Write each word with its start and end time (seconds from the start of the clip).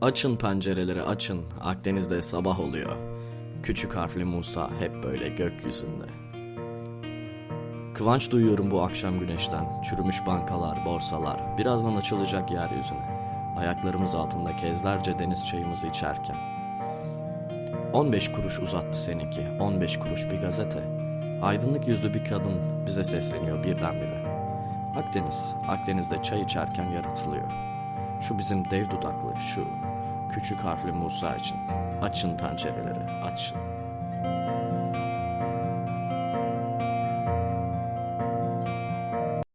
Açın 0.00 0.36
pencereleri 0.36 1.02
açın, 1.02 1.42
Akdeniz'de 1.60 2.22
sabah 2.22 2.60
oluyor. 2.60 2.96
Küçük 3.62 3.96
harfli 3.96 4.24
Musa 4.24 4.70
hep 4.80 5.02
böyle 5.02 5.28
gökyüzünde. 5.28 6.04
Kıvanç 7.94 8.30
duyuyorum 8.30 8.70
bu 8.70 8.82
akşam 8.82 9.20
güneşten. 9.20 9.82
Çürümüş 9.82 10.26
bankalar, 10.26 10.84
borsalar, 10.84 11.58
birazdan 11.58 11.96
açılacak 11.96 12.50
yeryüzüne. 12.50 13.06
Ayaklarımız 13.58 14.14
altında 14.14 14.56
kezlerce 14.56 15.18
deniz 15.18 15.46
çayımızı 15.46 15.86
içerken. 15.86 16.36
15 17.92 18.32
kuruş 18.32 18.58
uzattı 18.58 18.98
seninki, 18.98 19.48
15 19.60 19.98
kuruş 19.98 20.30
bir 20.30 20.40
gazete. 20.40 20.80
Aydınlık 21.42 21.88
yüzlü 21.88 22.14
bir 22.14 22.24
kadın 22.24 22.86
bize 22.86 23.04
sesleniyor 23.04 23.64
birdenbire. 23.64 24.26
Akdeniz, 24.96 25.54
Akdeniz'de 25.68 26.22
çay 26.22 26.42
içerken 26.42 26.90
yaratılıyor. 26.90 27.50
Şu 28.20 28.38
bizim 28.38 28.70
dev 28.70 28.90
dudaklı, 28.90 29.36
şu 29.40 29.64
küçük 30.36 30.64
harfli 30.64 30.92
Musa 30.92 31.36
için. 31.36 31.56
Açın 32.02 32.36
pencereleri, 32.36 33.22
açın. 33.24 33.75